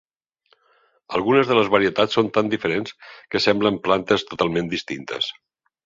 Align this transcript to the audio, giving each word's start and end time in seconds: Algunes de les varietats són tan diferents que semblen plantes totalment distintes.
Algunes 1.17 1.51
de 1.51 1.57
les 1.59 1.69
varietats 1.77 2.17
són 2.19 2.33
tan 2.39 2.51
diferents 2.55 2.97
que 3.35 3.45
semblen 3.49 3.81
plantes 3.87 4.29
totalment 4.33 4.77
distintes. 4.77 5.35